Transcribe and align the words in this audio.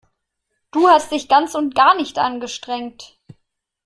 Du 0.71 0.87
hast 0.87 1.11
dich 1.11 1.29
ganz 1.29 1.53
und 1.53 1.75
gar 1.75 1.95
nicht 1.95 2.17
angestrengt. 2.17 3.19